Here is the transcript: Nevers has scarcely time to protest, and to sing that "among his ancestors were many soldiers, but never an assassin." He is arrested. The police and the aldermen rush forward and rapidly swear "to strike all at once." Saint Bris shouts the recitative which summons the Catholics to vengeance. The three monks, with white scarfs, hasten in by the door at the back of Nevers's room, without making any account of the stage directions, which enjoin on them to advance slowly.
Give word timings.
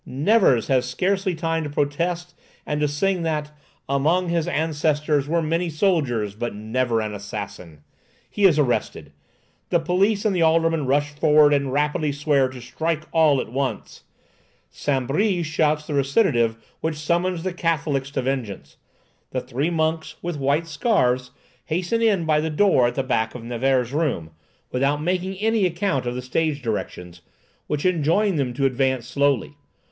Nevers 0.03 0.65
has 0.65 0.89
scarcely 0.89 1.35
time 1.35 1.63
to 1.63 1.69
protest, 1.69 2.33
and 2.65 2.81
to 2.81 2.87
sing 2.87 3.21
that 3.21 3.51
"among 3.87 4.29
his 4.29 4.47
ancestors 4.47 5.27
were 5.27 5.43
many 5.43 5.69
soldiers, 5.69 6.33
but 6.33 6.55
never 6.55 7.01
an 7.01 7.13
assassin." 7.13 7.83
He 8.27 8.45
is 8.45 8.57
arrested. 8.57 9.11
The 9.69 9.79
police 9.79 10.25
and 10.25 10.35
the 10.35 10.41
aldermen 10.41 10.87
rush 10.87 11.13
forward 11.13 11.53
and 11.53 11.71
rapidly 11.71 12.11
swear 12.11 12.49
"to 12.49 12.59
strike 12.61 13.03
all 13.13 13.39
at 13.39 13.51
once." 13.51 14.01
Saint 14.71 15.05
Bris 15.07 15.45
shouts 15.45 15.85
the 15.85 15.93
recitative 15.93 16.57
which 16.81 16.95
summons 16.97 17.43
the 17.43 17.53
Catholics 17.53 18.09
to 18.09 18.23
vengeance. 18.23 18.77
The 19.29 19.39
three 19.41 19.69
monks, 19.69 20.15
with 20.23 20.35
white 20.37 20.65
scarfs, 20.65 21.29
hasten 21.65 22.01
in 22.01 22.25
by 22.25 22.39
the 22.41 22.49
door 22.49 22.87
at 22.87 22.95
the 22.95 23.03
back 23.03 23.35
of 23.35 23.43
Nevers's 23.43 23.93
room, 23.93 24.31
without 24.71 24.99
making 25.03 25.35
any 25.35 25.67
account 25.67 26.07
of 26.07 26.15
the 26.15 26.23
stage 26.23 26.63
directions, 26.63 27.21
which 27.67 27.85
enjoin 27.85 28.31
on 28.31 28.35
them 28.37 28.53
to 28.55 28.65
advance 28.65 29.07
slowly. 29.07 29.53